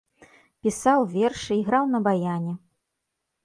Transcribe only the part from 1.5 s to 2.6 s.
іграў на баяне.